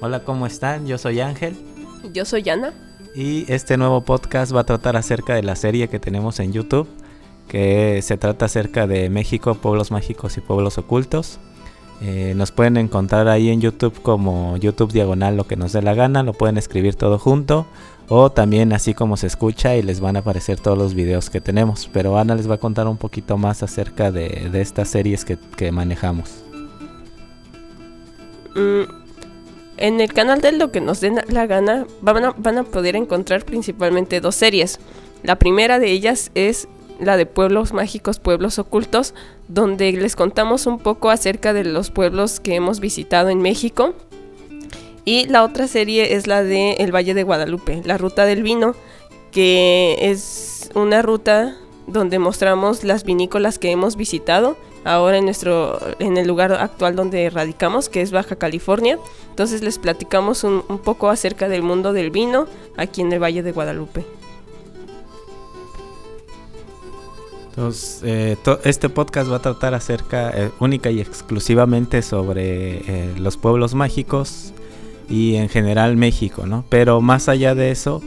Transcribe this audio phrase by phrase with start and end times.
[0.00, 0.86] Hola, ¿cómo están?
[0.86, 1.56] Yo soy Ángel.
[2.12, 2.74] Yo soy Ana.
[3.14, 6.86] Y este nuevo podcast va a tratar acerca de la serie que tenemos en YouTube,
[7.48, 11.38] que se trata acerca de México, pueblos mágicos y pueblos ocultos.
[12.02, 15.94] Eh, nos pueden encontrar ahí en YouTube como YouTube Diagonal lo que nos dé la
[15.94, 17.66] gana, lo pueden escribir todo junto
[18.08, 21.40] o también así como se escucha y les van a aparecer todos los videos que
[21.40, 21.88] tenemos.
[21.90, 26.44] Pero Ana les va a contar un poquito más acerca de, estas series que, manejamos.
[28.54, 29.05] Mm,
[29.76, 32.96] en el canal de Lo que nos dé la gana van a, van a poder
[32.96, 34.78] encontrar principalmente dos series.
[35.22, 36.68] La primera de ellas es
[37.00, 39.14] la de Pueblos Mágicos, Pueblos Ocultos,
[39.48, 43.94] donde les contamos un poco acerca de los pueblos que hemos visitado en México.
[45.04, 48.74] Y la otra serie es la de El Valle de Guadalupe, la Ruta del Vino,
[49.30, 56.16] que es una ruta donde mostramos las vinícolas que hemos visitado ahora en nuestro en
[56.16, 58.98] el lugar actual donde radicamos que es Baja California
[59.30, 63.52] entonces les platicamos un, poco acerca del mundo del vino aquí en el Valle de
[63.52, 64.06] Guadalupe
[67.48, 73.38] Entonces, eh, este podcast va a tratar acerca eh, única y exclusivamente sobre eh, los
[73.38, 74.52] pueblos mágicos
[75.08, 76.66] y en general México, ¿no?
[76.68, 78.02] Pero más allá de eso,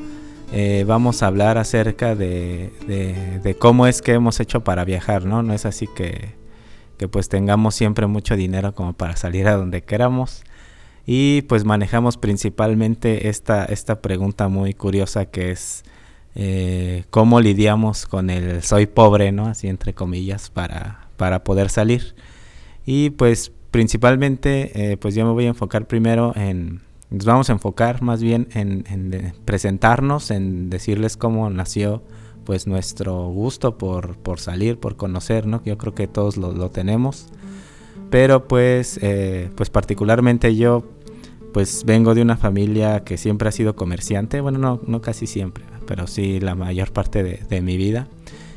[0.86, 5.41] vamos a hablar acerca de, cómo es que hemos hecho para viajar, ¿no?
[5.41, 6.39] No es así que,
[7.00, 10.44] que pues tengamos siempre mucho dinero como para salir a donde queramos.
[11.08, 15.83] Y pues manejamos principalmente esta, esta pregunta muy curiosa que es
[16.36, 19.47] eh, cómo lidiamos con el soy pobre, ¿no?
[19.47, 22.16] Así entre comillas, para, para poder salir.
[22.86, 27.53] Y pues principalmente, eh, pues yo me voy a enfocar primero en, nos vamos a
[27.53, 32.03] enfocar más bien en, presentarnos, en decirles cómo nació
[32.50, 35.61] pues nuestro gusto por, por salir, por conocer, ¿no?
[35.65, 37.27] Yo creo que todos lo, tenemos.
[38.10, 40.83] Pero pues, eh, pues particularmente yo
[41.54, 45.64] pues vengo de una familia que siempre ha sido comerciante, bueno, no, no casi siempre,
[45.86, 48.08] pero sí la mayor parte de, mi vida.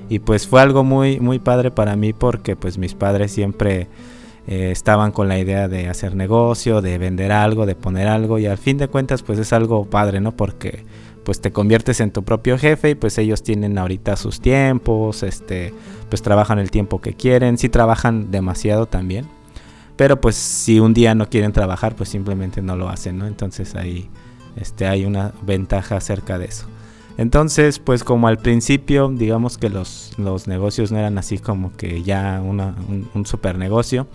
[0.09, 3.89] Y pues fue algo muy, muy padre para mí porque pues mis padres siempre
[4.47, 8.47] eh, estaban con la idea de hacer negocio, de vender algo, de poner algo y
[8.47, 10.35] al fin de cuentas pues es algo padre, ¿no?
[10.35, 10.83] Porque
[11.25, 15.73] pues te conviertes en tu propio jefe y pues ellos tienen ahorita sus tiempos, este,
[16.09, 19.27] pues trabajan el tiempo que quieren, sí trabajan demasiado también
[19.97, 23.27] pero pues si un día no quieren trabajar, pues simplemente no lo hacen, ¿no?
[23.27, 24.09] Entonces ahí
[24.57, 26.67] este, hay una ventaja acerca de eso.
[27.19, 32.03] Entonces, pues como al principio, digamos que los, los negocios no eran así como que
[32.03, 32.59] ya un,
[33.15, 34.09] un, super negocio,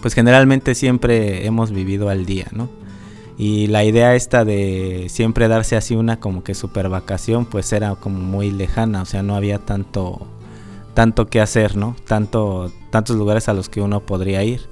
[0.00, 2.70] pues generalmente siempre hemos vivido al día, ¿no?
[3.38, 7.94] Y la idea esta de siempre darse así una como que super vacación, pues era
[7.94, 10.26] como muy lejana, o sea, no había tanto,
[10.92, 11.94] tanto que hacer, ¿no?
[12.08, 14.68] Tanto, tantos lugares a los que uno podría ir.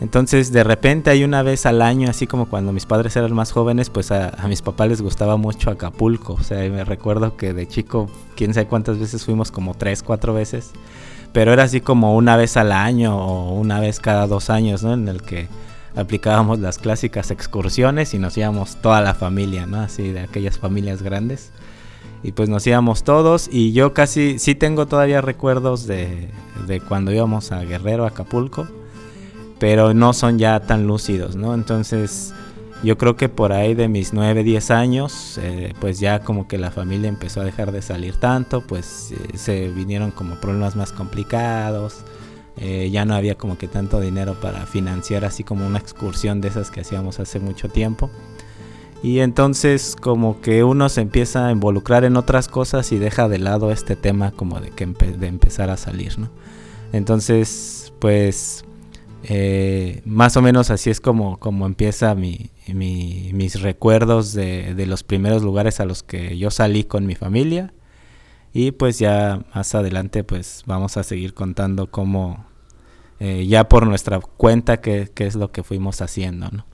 [0.00, 3.50] Entonces de repente hay una vez al año, así como cuando mis padres eran más
[3.50, 6.34] jóvenes, pues a, mis papás les gustaba mucho Acapulco.
[6.34, 10.32] O sea, me recuerdo que de chico, quién sabe cuántas veces fuimos, como tres, cuatro
[10.32, 10.72] veces.
[11.32, 14.94] Pero era así como una vez al año o una vez cada dos años, ¿no?
[14.94, 15.48] En el que
[15.96, 19.80] aplicábamos las clásicas excursiones y nos íbamos toda la familia, ¿no?
[19.80, 21.50] Así de aquellas familias grandes.
[22.22, 26.28] Y pues nos íbamos todos y yo casi, sí tengo todavía recuerdos de,
[26.66, 28.66] de cuando íbamos a Guerrero, Acapulco
[29.58, 31.54] pero no son ya tan lúcidos, ¿no?
[31.54, 32.34] Entonces
[32.82, 36.58] yo creo que por ahí de mis 9, 10 años, eh, pues ya como que
[36.58, 40.92] la familia empezó a dejar de salir tanto, pues eh, se vinieron como problemas más
[40.92, 42.00] complicados,
[42.56, 46.48] eh, ya no había como que tanto dinero para financiar así como una excursión de
[46.48, 48.10] esas que hacíamos hace mucho tiempo.
[49.02, 53.38] Y entonces como que uno se empieza a involucrar en otras cosas y deja de
[53.38, 56.30] lado este tema como de, que de empezar a salir, ¿no?
[56.92, 58.64] Entonces, pues
[59.24, 65.42] eh, más o menos así es como, como empieza mi, mis recuerdos de, los primeros
[65.42, 67.72] lugares a los que yo salí con mi familia.
[68.58, 72.46] Y pues ya más adelante pues vamos a seguir contando cómo,
[73.20, 76.64] eh, ya por nuestra cuenta, qué, qué, es lo que fuimos haciendo, ¿no?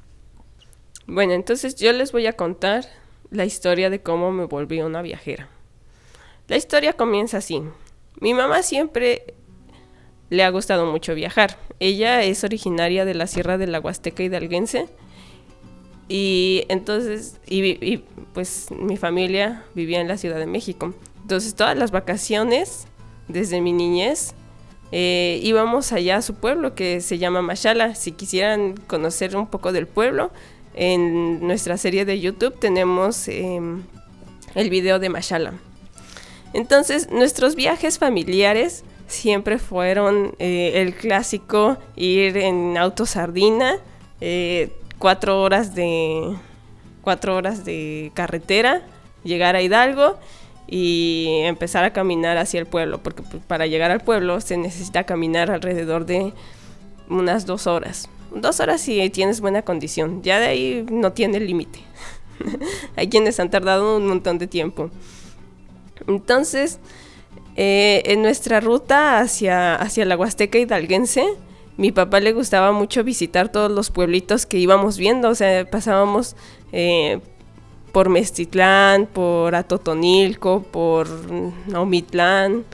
[1.09, 2.85] Bueno, entonces yo les voy a contar
[3.33, 5.49] la historia de cómo me volví una viajera.
[6.47, 7.61] La historia comienza así.
[8.21, 9.35] Mi mamá siempre
[10.31, 11.59] le ha gustado mucho viajar.
[11.81, 14.87] Ella es originaria de la Sierra de la Huasteca Hidalguense.
[16.09, 20.95] Y entonces, y, pues mi familia vivía en la Ciudad de México.
[21.23, 22.87] Entonces todas las vacaciones,
[23.29, 24.35] desde mi niñez,
[24.93, 27.95] eh, íbamos allá a su pueblo que se llama Machala.
[27.95, 30.31] Si quisieran conocer un poco del pueblo,
[30.75, 33.83] en nuestra serie de YouTube tenemos em,
[34.55, 35.55] el video de Machala.
[36.53, 43.79] Entonces nuestros viajes familiares siempre fueron eh, el clásico ir en auto sardina,
[44.21, 46.35] eh, cuatro horas de
[47.03, 48.83] cuatro horas de carretera,
[49.25, 50.19] llegar a Hidalgo
[50.75, 55.05] y empezar a caminar hacia el pueblo, porque pues, para llegar al pueblo se necesita
[55.05, 56.33] caminar alrededor de
[57.11, 58.09] unas dos horas.
[58.35, 61.81] Dos horas si tienes buena condición, ya de ahí no tiene límite.
[62.97, 64.89] Hay quienes han tardado un montón de tiempo.
[66.09, 66.81] Entonces,
[67.55, 71.27] eh, en nuestra ruta hacia, hacia la Huasteca hidalguense,
[71.77, 76.35] mi papá le gustaba mucho visitar todos los pueblitos que íbamos viendo, o sea, pasábamos
[76.73, 77.21] eh,
[77.93, 81.07] por Mestitlán, por Atotonilco, por
[81.75, 82.65] Omitlán,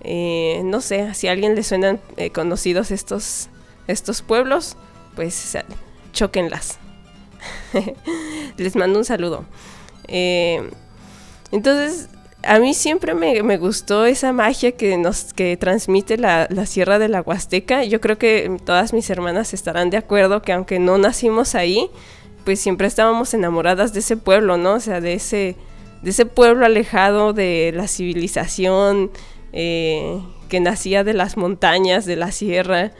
[0.00, 2.00] eh, no sé, si a alguien le suenan
[2.34, 3.48] conocidos estos,
[3.86, 4.76] estos pueblos,
[5.14, 5.56] pues
[6.12, 6.78] choquenlas.
[8.56, 9.44] Les mando un saludo.
[10.08, 12.08] entonces,
[12.44, 17.20] a mí siempre me, gustó esa magia que nos que transmite la, Sierra de la
[17.20, 17.84] Huasteca.
[17.84, 21.90] Yo creo que todas mis hermanas estarán de acuerdo que aunque no nacimos ahí,
[22.44, 24.74] pues siempre estábamos enamoradas de ese pueblo, ¿no?
[24.74, 25.56] O sea, de ese,
[26.02, 29.10] de ese pueblo alejado de la civilización,
[29.52, 32.92] eh, que nacía de las montañas, de la sierra,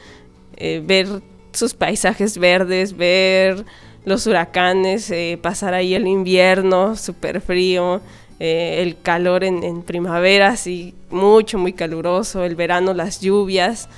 [0.56, 1.09] eh, ver
[1.53, 3.65] sus paisajes verdes, ver
[4.05, 8.00] los huracanes, eh, pasar ahí el invierno súper frío
[8.45, 13.88] eh, el calor en, primavera, así mucho, muy caluroso, el verano las lluvias,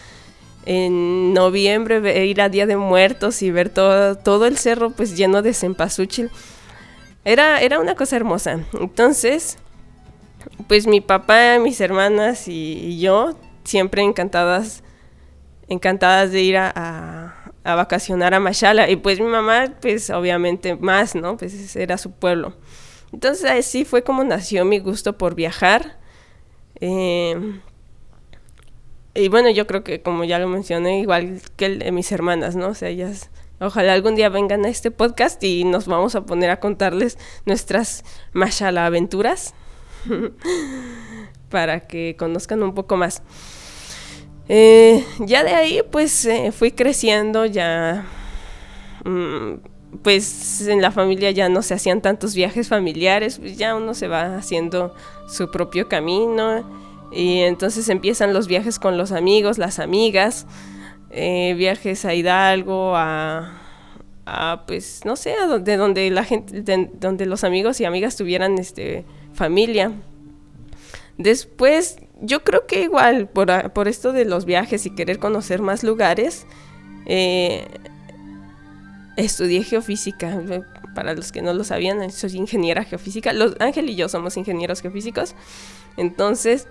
[0.67, 5.43] en noviembre ir a Día de Muertos y ver todo, todo el cerro pues lleno
[5.43, 6.31] de cempasúchil.
[7.25, 8.61] Era, era una cosa hermosa.
[8.79, 9.59] Entonces,
[10.69, 14.83] pues mi papá, mis hermanas y, yo siempre encantadas,
[15.69, 18.91] encantadas de ir a, a, vacacionar a Machala.
[18.91, 21.37] Y pues mi mamá, pues obviamente más, ¿no?
[21.37, 22.55] Pues era su pueblo.
[23.13, 25.99] Entonces así fue como nació mi gusto por viajar.
[26.81, 27.61] Em,
[29.15, 32.57] y bueno, yo creo que como ya lo mencioné, igual que el de mis hermanas,
[32.57, 32.69] ¿no?
[32.69, 33.31] O sea, ellas
[33.61, 37.17] ojalá algún día vengan a este podcast y nos vamos a poner a contarles
[37.47, 39.55] nuestras mashala aventuras
[41.49, 43.23] para que conozcan un poco más.
[44.49, 48.07] Eh, ya de ahí pues eh, fui creciendo ya...
[49.05, 49.55] Mm,
[50.03, 54.09] pues en la familia ya no se hacían tantos viajes familiares, pues ya uno se
[54.09, 54.93] va haciendo
[55.29, 56.65] su propio camino
[57.15, 60.47] y entonces empiezan los viajes con los amigos, las amigas,
[61.11, 63.61] eh, viajes a Hidalgo, a,
[64.67, 69.05] pues no sé, a donde, donde la gente, donde los amigos y amigas tuvieran este
[69.33, 69.93] familia.
[71.17, 75.85] Después, yo creo que igual por, por esto de los viajes y querer conocer más
[75.85, 76.47] lugares,
[77.07, 77.67] eh,
[79.17, 80.43] estudié geofísica.
[80.95, 83.33] Para los que no lo sabían, soy ingeniera geofísica.
[83.33, 85.35] Los, Ángel y yo somos ingenieros geofísicos.
[85.97, 86.69] Entonces,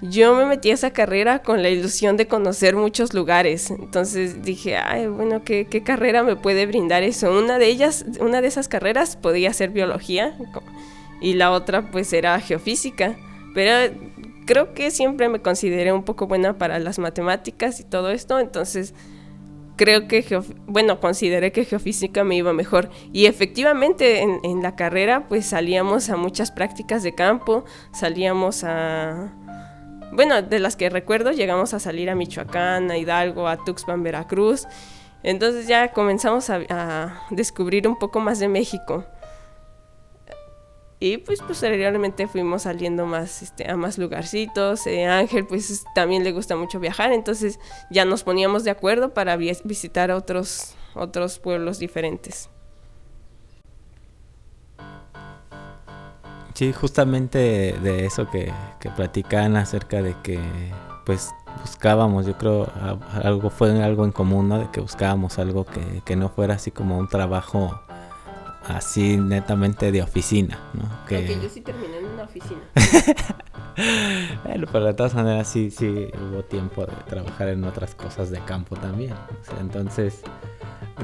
[0.00, 3.70] yo me metí a esa carrera con la ilusión de conocer muchos lugares.
[3.70, 7.36] Entonces dije, ay, bueno, ¿qué, ¿qué, carrera me puede brindar eso?
[7.36, 10.36] Una de ellas, una de esas carreras podía ser biología
[11.20, 13.16] y la otra pues era geofísica.
[13.54, 13.94] Pero
[14.46, 18.38] creo que siempre me consideré un poco buena para las matemáticas y todo esto.
[18.38, 18.94] Entonces
[19.78, 20.24] creo que,
[20.66, 22.90] bueno, consideré que geofísica me iba mejor.
[23.12, 29.32] Y efectivamente en, la carrera pues salíamos a muchas prácticas de campo, salíamos a...
[30.12, 34.66] Bueno, de las que recuerdo llegamos a salir a Michoacán, a Hidalgo, a Tuxpan, Veracruz.
[35.22, 39.04] Entonces ya comenzamos a descubrir un poco más de México.
[41.00, 44.86] Y pues posteriormente fuimos saliendo más este, a más lugarcitos.
[44.86, 47.60] Eh, Ángel pues también le gusta mucho viajar, entonces
[47.90, 52.50] ya nos poníamos de acuerdo para visitar otros, otros pueblos diferentes.
[56.58, 60.40] Sí, justamente de eso que, que platican acerca de que
[61.06, 62.68] pues buscábamos, yo creo,
[63.22, 64.58] algo fue algo en común, ¿no?
[64.58, 67.80] De que buscábamos algo que, que no fuera así como un trabajo
[68.66, 70.82] así netamente de oficina, ¿no?
[71.06, 72.62] Que yo sí terminé en una oficina.
[74.44, 78.40] bueno, pero de todas maneras sí, sí hubo tiempo de trabajar en otras cosas de
[78.40, 79.14] campo también.
[79.60, 80.22] entonces,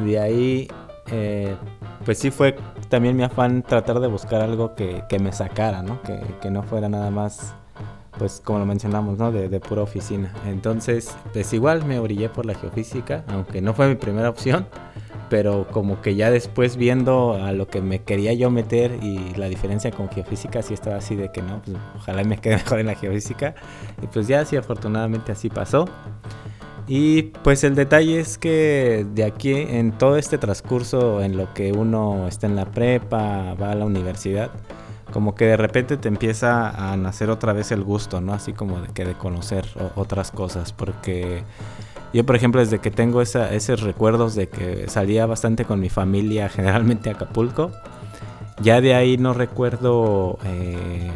[0.05, 0.69] de ahí,
[1.13, 1.55] eh,
[2.05, 2.57] pues sí fue
[2.89, 6.03] también mi afán tratar de buscar algo que, me sacara, ¿no?
[6.03, 7.55] Que, que, no fuera nada más,
[8.19, 9.33] pues como lo mencionamos, ¿no?
[9.33, 10.33] De, de pura oficina.
[10.47, 14.67] Entonces, pues igual me orillé por la geofísica, aunque no fue mi primera opción
[15.29, 19.49] pero como que ya después viendo a lo que me quería yo meter y la
[19.49, 22.87] diferencia con geofísica, sí estaba así de que no, pues ojalá me quede mejor en
[22.87, 23.55] la geofísica.
[24.03, 25.89] Y pues ya sí, afortunadamente así pasó.
[26.87, 31.73] Y pues el detalle es que de aquí, en todo este transcurso, en lo que
[31.73, 34.51] uno está en la prepa, va a la universidad,
[35.13, 38.35] como que de repente te empieza a nacer otra vez el gusto, ¿no?
[38.35, 41.43] Así como de que de conocer otras cosas, porque
[42.13, 46.49] Yo, por ejemplo, desde que tengo esos recuerdos de que salía bastante con mi familia,
[46.51, 47.73] generalmente a Acapulco,
[48.63, 51.11] ya de ahí no recuerdo eh,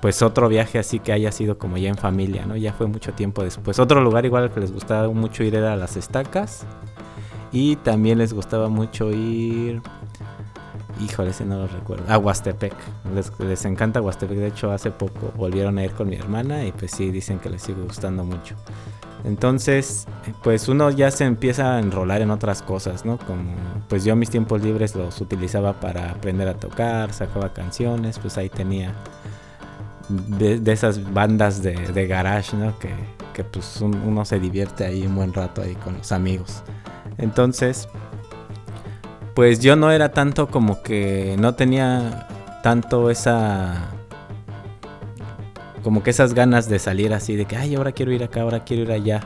[0.00, 2.56] pues otro viaje así que haya sido como ya en familia, ¿no?
[2.56, 3.78] Ya fue mucho tiempo después.
[3.78, 6.64] Otro lugar igual que les gustaba mucho ir era las estacas.
[7.52, 9.82] Y también les gustaba mucho ir...
[11.00, 12.04] Híjole, ese no lo recuerdo.
[12.12, 12.74] A Huastepec.
[13.14, 14.38] Les, les encanta Huastepec.
[14.38, 17.50] De hecho, hace poco volvieron a ir con mi hermana y pues sí, dicen que
[17.50, 18.54] les sigue gustando mucho.
[19.24, 20.06] Entonces,
[20.42, 23.18] pues uno ya se empieza a enrolar en otras cosas, ¿no?
[23.18, 23.52] Como,
[23.88, 28.48] pues yo mis tiempos libres los utilizaba para aprender a tocar, sacaba canciones, pues ahí
[28.48, 28.94] tenía
[30.10, 32.78] de, esas bandas de, garage, ¿no?
[32.78, 32.90] Que,
[33.44, 36.62] pues uno se divierte ahí un buen rato ahí con los amigos.
[37.16, 37.88] Entonces,
[39.34, 42.28] pues yo no era tanto como que no tenía
[42.62, 43.90] tanto esa
[45.82, 48.64] como que esas ganas de salir así, de que, ay, ahora quiero ir acá, ahora
[48.64, 49.20] quiero ir allá.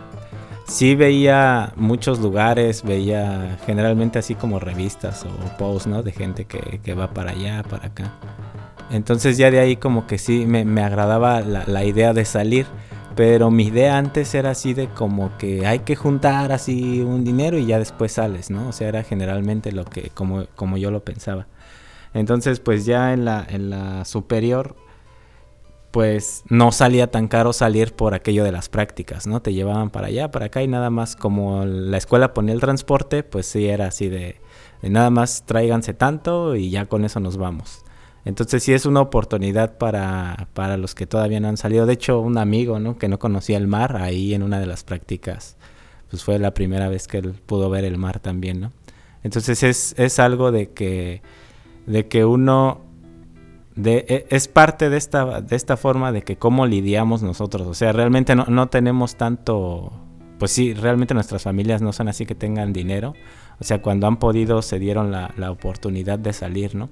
[0.66, 6.02] Sí veía muchos lugares, veía generalmente así como revistas o posts, ¿no?
[6.02, 8.12] De gente que, va para allá, para acá.
[8.90, 12.66] Entonces ya de ahí como que sí me, agradaba la, idea de salir.
[13.16, 17.58] Pero mi idea antes era así de como que hay que juntar así un dinero
[17.58, 18.68] y ya después sales, ¿no?
[18.68, 21.46] O sea, era generalmente lo que, como, como yo lo pensaba.
[22.12, 24.74] Entonces, pues ya en la, en la superior
[25.94, 29.42] pues no salía tan caro salir por aquello de las prácticas, ¿no?
[29.42, 33.22] Te llevaban para allá, para acá y nada más como la escuela ponía el transporte,
[33.22, 34.40] pues sí era así de,
[34.82, 37.84] nada más tráiganse tanto y ya con eso nos vamos.
[38.24, 41.86] Entonces sí es una oportunidad para, para los que todavía no han salido.
[41.86, 42.96] De hecho, un amigo, ¿no?
[42.96, 45.56] Que no conocía el mar, ahí en una de las prácticas,
[46.10, 48.72] pues fue la primera vez que él pudo ver el mar también, ¿no?
[49.22, 51.22] Entonces es, es algo de que,
[51.86, 52.84] de que uno
[53.82, 57.66] e, es parte de esta, de esta forma de que cómo lidiamos nosotros.
[57.66, 59.92] O sea, realmente no, tenemos tanto,
[60.38, 63.14] pues sí, realmente nuestras familias no son así que tengan dinero.
[63.60, 66.88] O sea, cuando han podido se dieron la, oportunidad de salir, ¿no?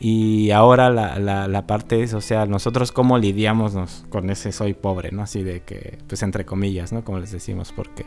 [0.00, 5.12] Y ahora la, la, parte es, o sea, nosotros cómo lidiamos con ese soy pobre,
[5.12, 5.22] ¿no?
[5.22, 7.04] Así de que, pues entre comillas, ¿no?
[7.04, 8.04] Como les decimos, porque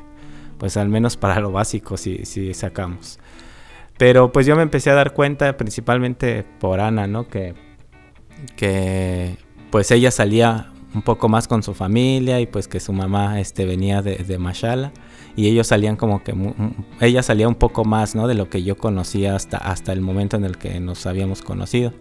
[0.59, 3.19] pues al menos para lo básico sí, sí sacamos.
[3.97, 7.27] Pero pues yo me empecé a dar cuenta principalmente por Ana, ¿no?
[7.27, 7.55] Que
[8.55, 9.37] que
[9.71, 13.65] pues ella salía un poco más con su familia y pues que su mamá este
[13.65, 14.91] venía de, de Mashala
[15.37, 16.35] y ellos salían como que
[16.99, 20.35] ella salía un poco más no de lo que yo conocía hasta hasta el momento
[20.35, 21.93] en el que nos habíamos conocido.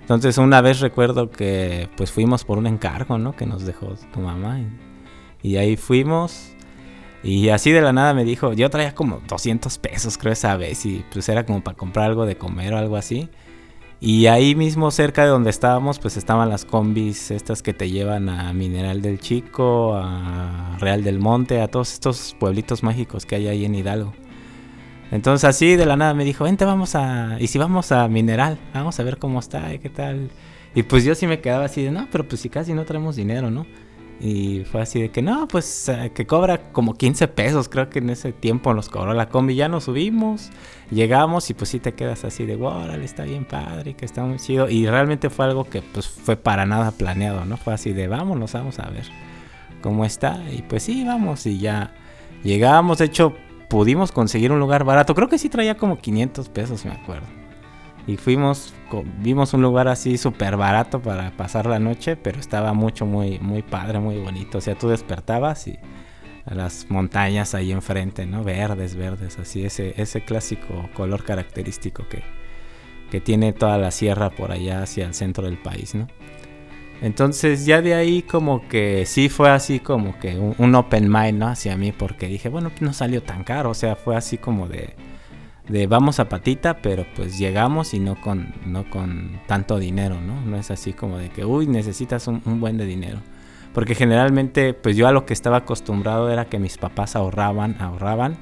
[0.00, 4.18] Entonces una vez recuerdo que pues fuimos por un encargo no que nos dejó tu
[4.18, 4.60] mamá
[5.42, 6.50] y, y ahí fuimos.
[7.22, 10.84] Y así de la nada me dijo yo traía como 200 pesos creo esa vez
[10.84, 13.30] y pues era como para comprar algo de comer o algo así
[14.04, 18.28] y ahí mismo cerca de donde estábamos, pues estaban las combis estas que te llevan
[18.28, 23.46] a Mineral del Chico, a Real del Monte, a todos estos pueblitos mágicos que hay
[23.46, 24.12] ahí en Hidalgo.
[25.12, 27.36] Entonces así de la nada me dijo, vente, vamos a...
[27.38, 30.30] Y si vamos a Mineral, vamos a ver cómo está y qué tal.
[30.74, 33.14] Y pues yo sí me quedaba así de, no, pero pues si casi no traemos
[33.14, 33.66] dinero, ¿no?
[34.24, 37.98] Y fue así de que no, pues eh, que cobra como 15 pesos, creo que
[37.98, 40.50] en ese tiempo nos cobró la combi, ya nos subimos,
[40.92, 44.38] llegamos y pues sí te quedas así de, wow, está bien padre, que está muy
[44.38, 44.70] chido.
[44.70, 47.56] Y realmente fue algo que pues fue para nada planeado, ¿no?
[47.56, 49.06] Fue así de, vámonos, vamos a ver
[49.80, 50.40] cómo está.
[50.52, 51.92] Y pues sí, vamos y ya
[52.44, 53.34] llegamos, de hecho
[53.68, 57.41] pudimos conseguir un lugar barato, creo que sí traía como 500 pesos, me acuerdo.
[58.06, 58.74] Y fuimos,
[59.18, 63.62] vimos un lugar así súper barato para pasar la noche, pero estaba mucho, muy, muy
[63.62, 64.58] padre, muy bonito.
[64.58, 65.78] O sea, tú despertabas y
[66.46, 68.42] las montañas ahí enfrente, ¿no?
[68.42, 72.22] Verdes, verdes, así, ese, ese clásico color característico que,
[73.10, 76.08] que tiene toda la sierra por allá hacia el centro del país, ¿no?
[77.00, 81.38] Entonces ya de ahí como que sí fue así como que un, un open mind,
[81.38, 81.48] ¿no?
[81.48, 84.94] Hacia mí, porque dije, bueno, no salió tan caro, o sea, fue así como de
[85.68, 90.40] de vamos a patita, pero pues llegamos y no con, no con tanto dinero, ¿no?
[90.40, 93.18] No es así como de que, uy, necesitas un, buen de dinero.
[93.72, 98.36] Porque generalmente, pues yo a lo que estaba acostumbrado era que mis papás ahorraban, ahorraban.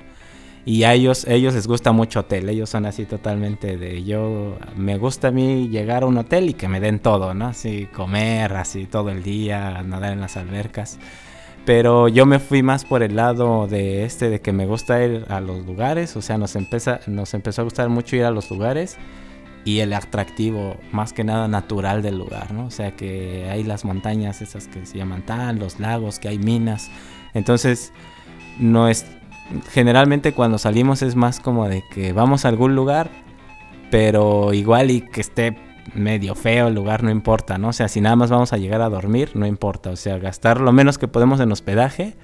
[0.64, 2.48] Y a ellos, ellos les gusta mucho hotel.
[2.48, 6.54] Ellos son así totalmente de yo, me gusta a mí llegar a un hotel y
[6.54, 7.46] que me den todo, ¿no?
[7.46, 10.98] Así comer, así todo el día, nadar en las albercas.
[11.64, 15.26] Pero yo me fui más por el lado de este, de que me gusta ir
[15.28, 16.16] a los lugares.
[16.16, 18.96] O sea, nos, empieza, nos empezó a gustar mucho ir a los lugares
[19.64, 22.66] y el atractivo, más que nada natural del lugar, ¿no?
[22.66, 26.38] O sea, que hay las montañas esas que se llaman tal, los lagos, que hay
[26.38, 26.90] minas.
[27.34, 27.92] Entonces,
[28.58, 29.06] no es.
[29.70, 33.10] Generalmente cuando salimos es más como de que vamos a algún lugar,
[33.90, 35.56] pero igual y que esté
[35.94, 37.68] medio feo el lugar, no importa, ¿no?
[37.68, 39.90] O sea, si nada más vamos a llegar a dormir, no importa.
[39.90, 42.16] O sea, gastar lo menos que podemos en hospedaje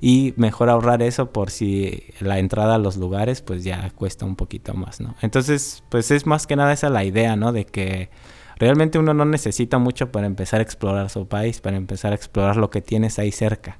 [0.00, 4.36] y mejor ahorrar eso por si la entrada a los lugares pues ya cuesta un
[4.36, 5.14] poquito más, ¿no?
[5.20, 7.52] Entonces, pues es más que nada esa la idea, ¿no?
[7.52, 8.08] De que
[8.56, 12.56] realmente uno no necesita mucho para empezar a explorar su país, para empezar a explorar
[12.56, 13.78] lo que tienes ahí cerca.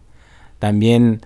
[0.58, 1.22] También,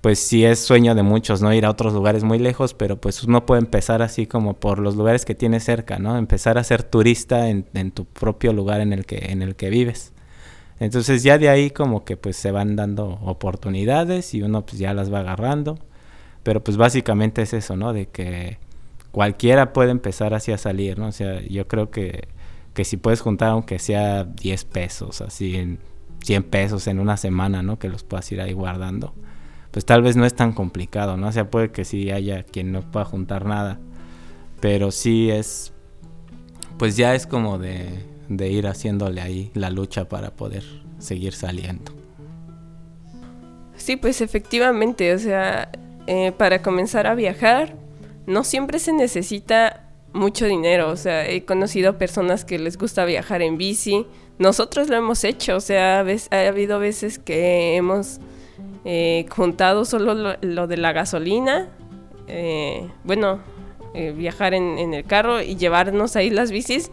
[0.00, 1.52] pues sí es sueño de muchos, ¿no?
[1.52, 4.96] Ir a otros lugares muy lejos, pero pues uno puede empezar así como por los
[4.96, 6.16] lugares que tienes cerca, ¿no?
[6.16, 9.70] Empezar a ser turista en, en tu propio lugar en el que, en el que
[9.70, 10.12] vives.
[10.80, 14.94] Entonces ya de ahí como que pues se van dando oportunidades y uno pues ya
[14.94, 15.78] las va agarrando.
[16.42, 17.92] Pero pues básicamente es eso, ¿no?
[17.92, 18.58] De que
[19.10, 21.08] cualquiera puede empezar así a salir, ¿no?
[21.08, 22.28] O sea, yo creo que,
[22.74, 25.80] que si puedes juntar aunque sea 10 pesos, así en
[26.22, 27.78] 100 pesos en una semana, ¿no?
[27.78, 29.14] Que los puedas ir ahí guardando.
[29.78, 31.28] Pues tal vez no es tan complicado, ¿no?
[31.28, 33.78] O sea, puede que sí haya quien no pueda juntar nada.
[34.58, 35.72] Pero sí es,
[36.78, 40.64] pues ya es como de, ir haciéndole ahí la lucha para poder
[40.98, 41.92] seguir saliendo.
[43.76, 45.70] Sí, pues efectivamente, o sea,
[46.08, 47.76] eh, para comenzar a viajar
[48.26, 53.42] no siempre se necesita mucho dinero, o sea, he conocido personas que les gusta viajar
[53.42, 54.08] en bici,
[54.40, 58.18] nosotros lo hemos hecho, o sea, ha habido veces que hemos
[58.84, 61.68] eh, juntado solo lo, de la gasolina,
[62.26, 63.40] eh, bueno,
[64.14, 66.92] viajar en, en el carro y llevarnos ahí las bicis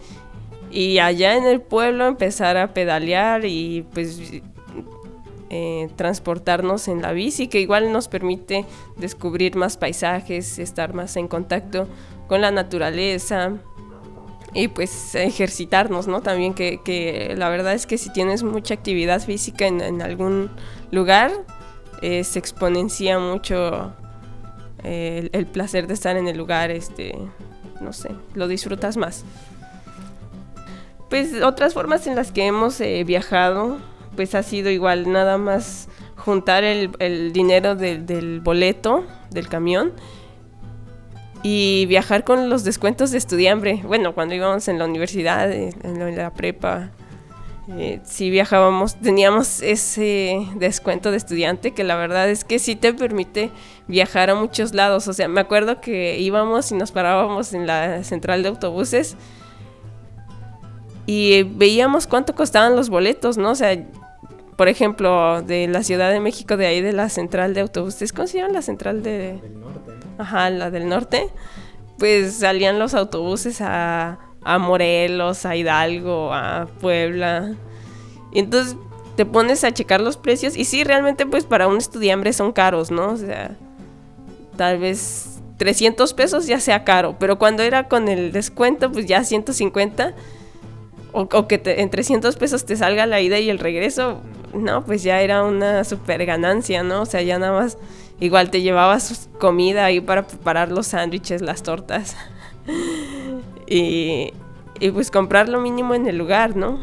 [0.72, 4.42] y allá en el pueblo empezar a pedalear y pues
[5.52, 8.66] eh, transportarnos en la bici, que igual nos permite
[8.98, 11.88] descubrir más paisajes, estar más en contacto
[12.28, 13.54] con la naturaleza
[14.54, 16.22] y pues ejercitarnos, ¿no?
[16.22, 20.50] También que, la verdad es que si tienes mucha actividad física en, algún
[20.92, 21.32] lugar,
[22.06, 23.92] eh, se exponencia mucho
[24.84, 27.18] eh, el, el, placer de estar en el lugar, este,
[27.82, 29.26] no sé, lo disfrutas más.
[31.10, 33.80] Pues otras formas en las que hemos eh, viajado,
[34.16, 39.92] pues ha sido igual, nada más juntar el, dinero del boleto del camión
[41.42, 43.82] y viajar con los descuentos de estudiambre.
[43.84, 46.92] Bueno, cuando íbamos en la universidad, en la prepa,
[47.68, 52.94] eh, si viajábamos, teníamos ese descuento de estudiante que la verdad es que sí te
[52.94, 53.52] permite
[53.88, 55.08] viajar a muchos lados.
[55.08, 59.18] O sea, me acuerdo que íbamos y nos parábamos en la central de autobuses
[61.08, 63.52] y veíamos cuánto costaban los boletos, ¿no?
[63.52, 63.76] O sea,
[64.56, 68.28] por ejemplo, de la Ciudad de México, de ahí de la central de autobuses, ¿cómo
[68.28, 69.40] se llama la central de...?
[69.42, 69.92] Del norte.
[70.18, 71.30] Ajá, la del norte.
[71.98, 77.56] Pues salían los autobuses a, a Morelos, a Hidalgo, a Puebla.
[78.32, 78.78] Y entonces
[79.18, 82.92] te pones a checar los precios y sí, realmente pues para un estudiante son caros,
[82.92, 83.12] ¿no?
[83.12, 83.58] O sea,
[84.56, 89.24] tal vez 300 pesos ya sea caro, pero cuando era con el descuento pues ya
[89.24, 90.14] 150
[91.12, 94.22] o, que en 300 pesos te salga la ida y el regreso,
[94.54, 97.04] no, pues ya era una super ganancia, ¿no?
[97.04, 97.78] O sea, ya nada más
[98.20, 102.18] igual te llevabas comida ahí para preparar los sándwiches, las tortas.
[103.68, 104.34] Y,
[104.80, 106.80] y pues comprar lo mínimo en el lugar, ¿no?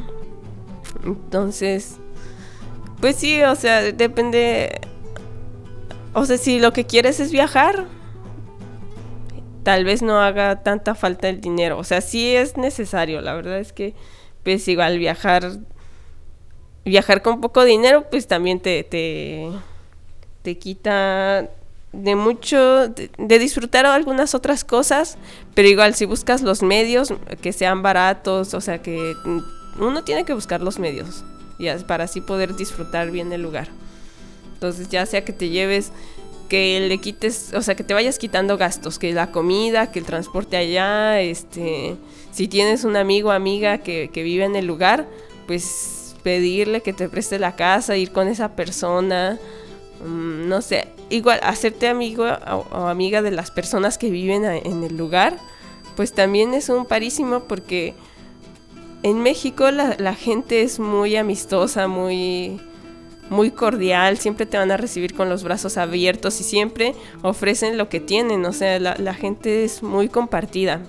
[1.05, 1.97] Entonces,
[3.01, 4.81] pues sí, o sea, depende.
[6.15, 7.87] O sea, si lo que quieres es viajar,
[9.63, 11.79] tal vez no haga tanta falta el dinero.
[11.79, 13.21] O sea, sí es necesario.
[13.21, 13.95] La verdad es que
[14.43, 15.51] pues igual viajar,
[16.85, 19.49] viajar con poco dinero, pues también te, te,
[20.43, 21.49] te quita
[21.93, 25.19] de mucho, de, disfrutar algunas otras cosas,
[25.55, 29.15] pero igual si buscas los medios que sean baratos, o sea que
[29.79, 31.25] uno tiene que buscar los medios
[31.59, 33.69] ya, para así poder disfrutar bien el lugar.
[34.55, 35.93] Entonces ya sea que te lleves,
[36.49, 40.05] que le quites, o sea que te vayas quitando gastos, que la comida, que el
[40.05, 41.97] transporte allá, este
[42.33, 45.07] si tienes un amigo o amiga que, vive en el lugar,
[45.47, 49.39] pues pedirle que te preste la casa, ir con esa persona,
[50.05, 54.97] mm, no sé, igual hacerte amigo o, amiga de las personas que viven en el
[54.97, 55.37] lugar,
[55.97, 57.95] pues también es un parísimo porque
[59.03, 62.61] en México la, la gente es muy amistosa, muy
[63.31, 67.89] muy cordial, siempre te van a recibir con los brazos abiertos y siempre ofrecen lo
[67.89, 70.83] que tienen, o sea, la, la gente es muy compartida.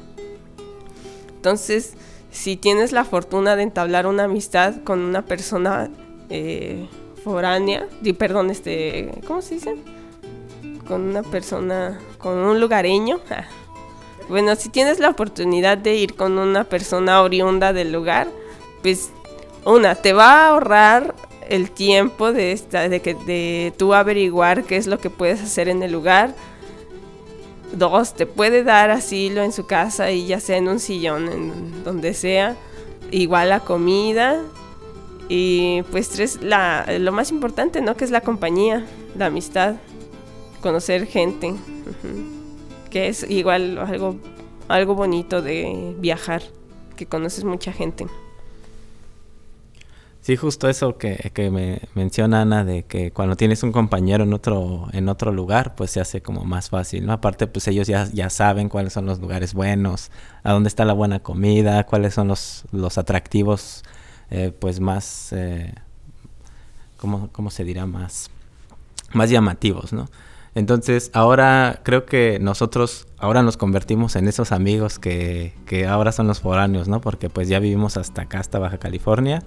[1.36, 1.94] Entonces,
[2.32, 5.90] si tienes la fortuna de entablar una amistad con una persona
[6.30, 6.88] eh,
[7.24, 9.76] foránea, perdón, este, ¿cómo se dice?
[10.88, 13.20] Con una persona, con un lugareño.
[14.30, 18.28] Bueno, si tienes la oportunidad de ir con una persona oriunda del lugar,
[18.82, 19.12] pues
[19.66, 21.16] una, te va a ahorrar
[21.50, 25.68] el tiempo de, esta, de, que, de tú averiguar qué es lo que puedes hacer
[25.68, 26.34] en el lugar
[27.74, 31.84] Dos, te puede dar asilo en su casa y ya sea en un sillón, en
[31.84, 32.56] donde sea.
[33.10, 34.42] Igual la comida.
[35.36, 37.98] Y pues tres, la, lo más importante, ¿no?
[37.98, 38.86] Que es la compañía.
[39.18, 39.78] la amistad,
[40.62, 41.56] conocer gente,
[42.92, 44.18] que es igual algo,
[44.68, 46.44] algo bonito de viajar,
[46.96, 48.06] que conoces mucha gente.
[50.22, 54.34] Sí, justo eso que, que, me menciona Ana, de que cuando tienes un compañero en
[54.34, 57.12] otro, en otro lugar, pues se hace como más fácil, ¿no?
[57.12, 60.12] Aparte, pues ellos ya, ya saben cuáles son los lugares buenos,
[60.44, 63.84] a dónde está la buena comida, cuáles son los, los atractivos,
[64.36, 65.72] eh, pues más, eh,
[66.98, 67.86] ¿cómo, ¿cómo, se dirá?
[67.86, 68.32] Más,
[69.14, 70.10] más llamativos, ¿no?
[70.56, 76.26] Entonces, ahora creo que nosotros, ahora nos convertimos en esos amigos que, que ahora son
[76.26, 77.00] los foráneos, ¿no?
[77.00, 79.44] Porque pues ya vivimos hasta acá, hasta Baja California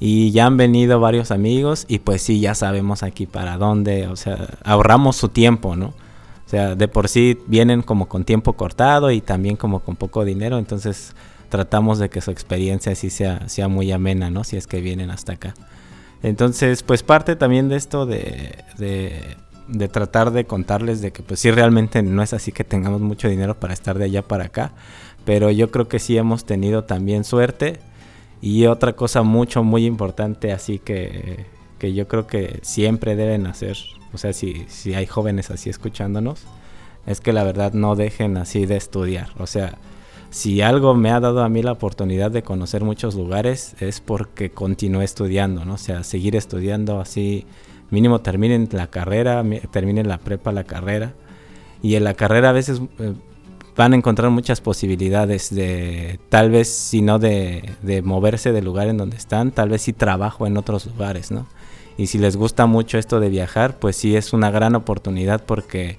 [0.00, 4.16] y ya han venido varios amigos y pues sí, ya sabemos aquí para dónde, o
[4.16, 5.86] sea, ahorramos su tiempo, ¿no?
[5.86, 10.24] O sea, de por sí vienen como con tiempo cortado y también como con poco
[10.24, 11.14] dinero, entonces
[11.48, 14.44] tratamos de que su experiencia sí sea, sea muy amena, ¿no?
[14.44, 15.54] Si es que vienen hasta acá.
[16.22, 19.36] Entonces, pues parte también de esto de, de,
[19.68, 23.28] de tratar de contarles de que pues sí realmente no es así que tengamos mucho
[23.28, 24.72] dinero para estar de allá para acá,
[25.24, 27.80] pero yo creo que sí hemos tenido también suerte
[28.40, 31.46] y otra cosa mucho, muy importante, así que,
[31.78, 33.76] que yo creo que siempre deben hacer,
[34.12, 36.44] o sea, si, si hay jóvenes así escuchándonos,
[37.06, 39.28] es que la verdad no dejen así de estudiar.
[39.38, 39.78] O sea,
[40.30, 44.50] si algo me ha dado a mí la oportunidad de conocer muchos lugares es porque
[44.50, 45.74] continué estudiando, ¿no?
[45.74, 47.46] O sea, seguir estudiando así,
[47.90, 51.14] mínimo terminen la carrera, terminen la prepa, la carrera.
[51.80, 53.14] Y en la carrera a veces eh,
[53.76, 58.88] van a encontrar muchas posibilidades de, tal vez, si no de, de, moverse del lugar
[58.88, 61.46] en donde están, tal vez sí trabajo en otros lugares, ¿no?
[61.96, 65.98] Y si les gusta mucho esto de viajar, pues sí es una gran oportunidad porque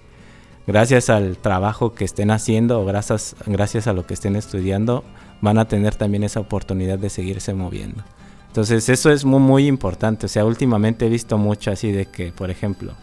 [0.67, 5.03] gracias al trabajo que estén haciendo o gracias, gracias a lo que estén estudiando,
[5.41, 8.03] van a tener también esa oportunidad de seguirse moviendo.
[8.47, 10.25] Entonces eso es muy, muy importante.
[10.25, 12.93] O sea, últimamente he visto mucho así de que, por ejemplo,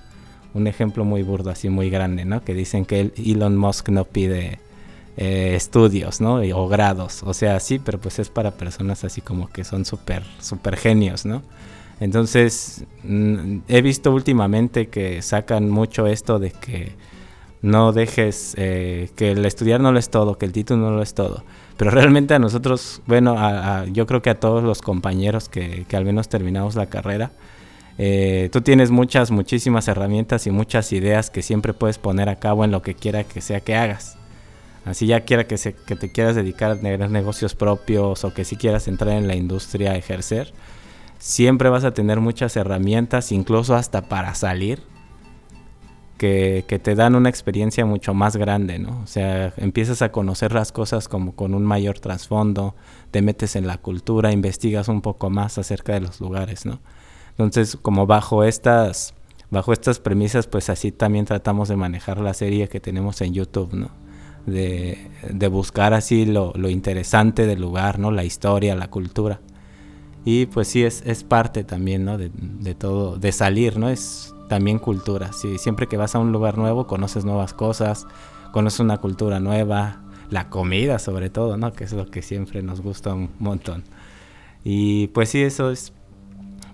[0.55, 2.42] un ejemplo muy burdo, así muy grande, ¿no?
[2.42, 4.59] Que dicen que Elon Musk no pide
[5.16, 6.40] eh, estudios, ¿no?
[6.40, 7.23] O grados.
[7.23, 11.25] O sea, sí, pero pues es para personas así como que son súper, súper genios,
[11.25, 11.42] ¿no?
[12.01, 16.92] Entonces, mm, he visto últimamente que sacan mucho esto de que
[17.66, 21.02] no dejes, eh, que el estudiar no lo es todo, que el título no lo
[21.02, 21.42] es todo.
[21.76, 23.37] Pero realmente a nosotros, bueno,
[23.87, 27.33] yo creo que a todos los compañeros que, al menos terminamos la carrera,
[27.98, 32.64] eh, tú tienes muchas, muchísimas herramientas y muchas ideas que siempre puedes poner a cabo
[32.64, 34.16] en lo que quiera que sea que hagas.
[34.85, 38.44] Así ya quiera que, se, que te quieras dedicar a tener negocios propios o que
[38.44, 40.52] si quieras entrar en la industria a ejercer,
[41.18, 44.83] siempre vas a tener muchas herramientas, incluso hasta para salir,
[46.18, 49.00] que, que, te dan una experiencia mucho más grande, ¿no?
[49.02, 52.74] O sea, empiezas a conocer las cosas como con un mayor trasfondo,
[53.11, 56.81] te metes en la cultura, investigas un poco más acerca de los lugares, ¿no?
[57.33, 59.14] Entonces, como bajo estas,
[59.50, 63.74] bajo estas premisas, pues así también tratamos de manejar la serie que tenemos en YouTube,
[63.74, 63.90] ¿no?
[64.46, 68.11] de, de buscar así lo, lo, interesante del lugar, ¿no?
[68.12, 69.40] La historia, la cultura.
[70.24, 72.16] Y pues sí, es, es parte también, ¿no?
[72.16, 73.90] De, de, todo, de salir, ¿no?
[73.90, 75.33] Es también cultura.
[75.33, 78.07] Sí, siempre que vas a un lugar nuevo, conoces nuevas cosas,
[78.53, 81.73] conoces una cultura nueva, la comida sobre todo, ¿no?
[81.73, 83.85] Que es lo que siempre nos gusta un montón.
[84.65, 85.93] Y pues sí, eso es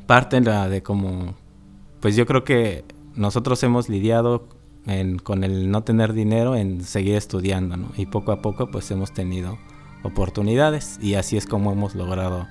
[0.06, 1.34] parte de, la, de como,
[2.00, 4.48] pues yo creo que nosotros hemos lidiado
[5.22, 7.88] con el no tener dinero en seguir estudiando, ¿no?
[7.96, 9.58] Y poco a poco pues hemos tenido
[10.02, 12.48] oportunidades y así es como hemos logrado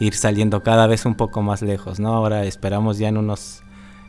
[0.00, 2.14] ir saliendo cada vez un poco más lejos, ¿no?
[2.14, 3.62] Ahora esperamos ya en unos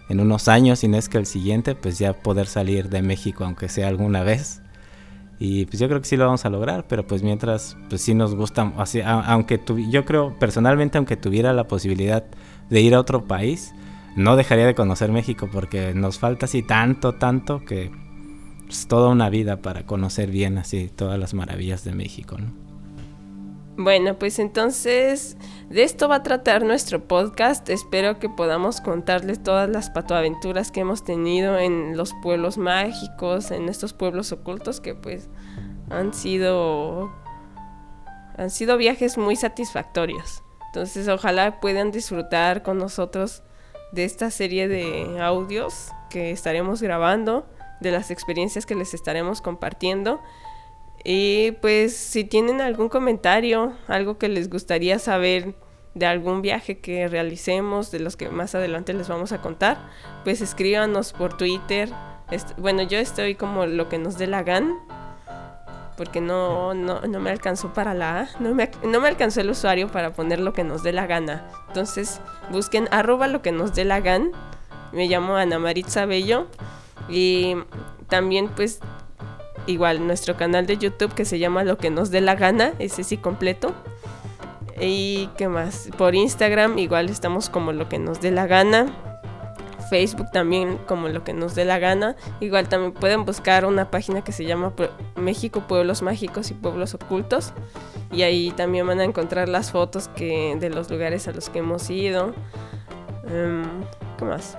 [0.09, 3.45] en unos años, y no es que el siguiente, pues ya poder salir de México,
[3.45, 4.61] aunque sea alguna vez.
[5.39, 8.13] Y pues yo creo que sí lo vamos a lograr, pero pues mientras, pues sí
[8.13, 12.25] nos gusta, así, aunque yo creo personalmente, aunque tuviera la posibilidad
[12.69, 13.73] de ir a otro país,
[14.17, 17.89] no dejaría de conocer México porque nos falta así tanto, tanto que
[18.67, 22.68] es toda una vida para conocer bien así todas las maravillas de México, ¿no?
[23.81, 25.37] Bueno, pues entonces
[25.69, 27.69] de esto va a tratar nuestro podcast.
[27.69, 33.69] Espero que podamos contarles todas las patoaventuras que hemos tenido en los pueblos mágicos, en
[33.69, 35.29] estos pueblos ocultos que pues
[35.89, 37.09] han sido
[38.35, 40.43] han sido viajes muy satisfactorios.
[40.67, 43.43] Entonces, ojalá puedan disfrutar con nosotros
[43.93, 47.47] de esta serie de audios que estaremos grabando,
[47.79, 50.19] de las experiencias que les estaremos compartiendo.
[51.03, 55.53] Y pues si tienen algún comentario, algo que les gustaría saber
[55.93, 59.77] de algún viaje que realicemos, de los que más adelante les vamos a contar,
[60.23, 61.89] pues escríbanos por Twitter.
[62.57, 64.75] bueno, yo estoy como lo que nos dé la gan
[65.99, 69.49] porque no, no, no, me alcanzó para la A, no me, no me alcanzó el
[69.49, 71.51] usuario para poner lo que nos dé la gana.
[71.67, 74.29] Entonces busquen arroba lo que nos dé la gana
[74.93, 76.47] Me llamo Ana Maritza Bello
[77.09, 77.57] y
[78.07, 78.79] también pues
[79.69, 83.03] igual nuestro canal de YouTube que se llama Lo que nos dé la gana, ese
[83.03, 83.73] sí completo.
[84.81, 88.87] Y qué más, por Instagram igual estamos como Lo que nos dé la gana.
[89.89, 92.15] Facebook también como lo que nos dé la gana.
[92.39, 94.71] Igual también pueden buscar una página que se llama
[95.15, 97.53] México Pueblos Mágicos y Pueblos Ocultos.
[98.11, 101.59] Y ahí también van a encontrar las fotos que, de los lugares a los que
[101.59, 102.33] hemos ido.
[103.27, 103.63] Em,
[104.17, 104.55] ¿Qué más?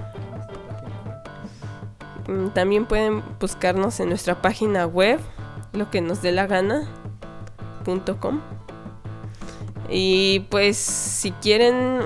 [2.31, 5.19] Mm, también pueden buscarnos en nuestra página web,
[5.73, 8.40] lo que nos dé la gana.com.
[9.88, 12.03] Y pues si quieren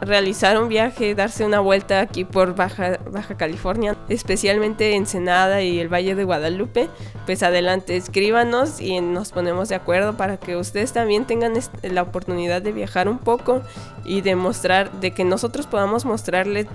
[0.00, 5.92] realizar un viaje, darse una vuelta aquí por Baja, Baja California, especialmente Ensenada y el
[5.92, 6.88] Valle de Guadalupe,
[7.26, 11.52] pues adelante, escríbanos y nos ponemos de acuerdo para que ustedes también tengan
[11.82, 13.60] la oportunidad de viajar un poco
[14.06, 16.66] y demostrar, de que nosotros podamos mostrarles,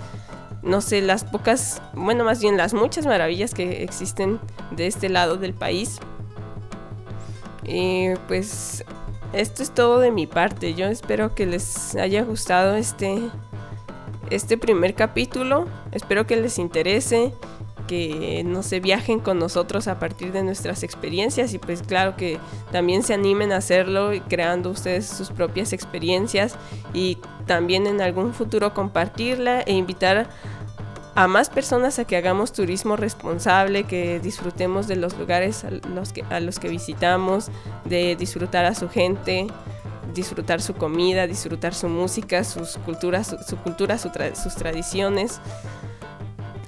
[0.62, 4.40] no sé, las pocas, bueno, más bien las muchas maravillas que existen
[4.72, 6.00] de este lado del país.
[7.64, 8.84] Y pues
[9.34, 10.74] esto es todo de mi parte.
[10.74, 13.20] Yo espero que les haya gustado este,
[14.30, 15.68] este primer capítulo.
[15.92, 17.34] Espero que les interese,
[17.88, 22.38] que no se viajen con nosotros a partir de nuestras experiencias y pues claro que
[22.72, 26.56] también se animen a hacerlo creando ustedes sus propias experiencias
[26.94, 27.18] y
[27.50, 30.30] también en algún futuro compartirla e invitar
[31.16, 36.60] a más personas a que hagamos turismo responsable, que disfrutemos de los lugares a los
[36.60, 37.50] que, visitamos,
[37.86, 39.48] de disfrutar a su gente,
[40.14, 45.42] disfrutar su comida, disfrutar su música, sus culturas, su, cultura, sus tradiciones.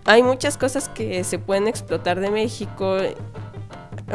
[0.06, 2.98] Hay muchas cosas que se pueden explotar de México,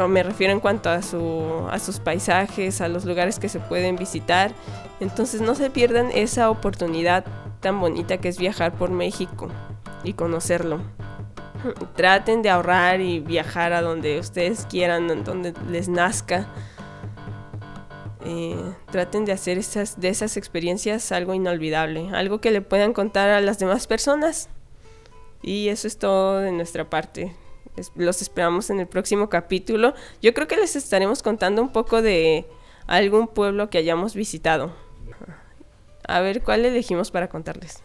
[0.07, 3.95] me refiero en cuanto a, su, a sus paisajes, a los lugares que se pueden
[3.95, 4.51] visitar.
[4.99, 7.25] Entonces no se pierdan esa oportunidad
[7.61, 9.49] tan bonita que es viajar por México
[10.03, 10.81] y conocerlo.
[11.95, 16.47] Traten de ahorrar y viajar a donde ustedes quieran, donde les nazca.
[18.25, 23.29] Eh, traten de hacer esas, de esas experiencias algo inolvidable, algo que le puedan contar
[23.29, 24.49] a las demás personas.
[25.41, 27.35] Y eso es todo de nuestra parte.
[27.95, 29.93] Los esperamos en el próximo capítulo.
[30.21, 32.45] Yo creo que les estaremos contando un poco de
[32.87, 34.71] algún pueblo que hayamos visitado.
[36.07, 37.83] A ver cuál elegimos para contarles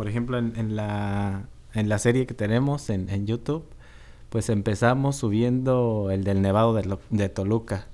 [0.00, 3.64] por ejemplo en, la, en la serie que tenemos en, YouTube,
[4.28, 6.74] pues empezamos subiendo el del Nevado
[7.10, 7.86] de, Toluca,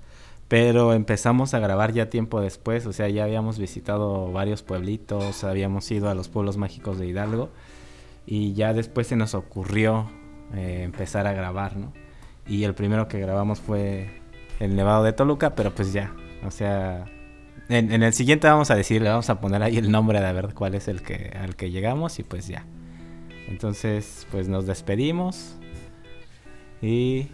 [0.48, 5.90] pero empezamos a grabar ya tiempo después, o sea, ya habíamos visitado varios pueblitos, habíamos
[5.90, 7.48] ido a los pueblos mágicos de Hidalgo
[8.26, 10.08] y ya después se nos ocurrió
[10.54, 11.92] eh, empezar a grabar, ¿no?
[12.46, 14.20] Y el primero que grabamos fue
[14.60, 17.06] el Nevado de Toluca, pero pues ya, o sea,
[17.68, 20.32] en, el siguiente vamos a decir, le vamos a poner ahí el nombre de a
[20.32, 22.64] ver cuál es el que al que llegamos y pues ya.
[23.48, 25.56] Entonces, pues nos despedimos
[26.80, 27.28] y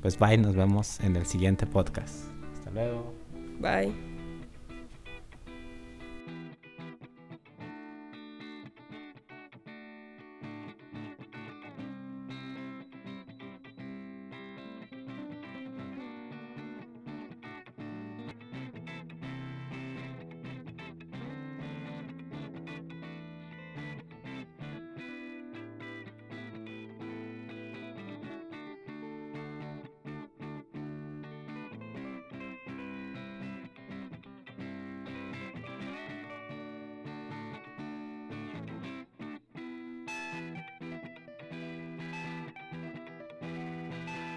[0.00, 2.26] pues bye, nos vemos en el siguiente podcast.
[2.54, 3.14] Hasta luego.
[3.60, 4.11] Bye.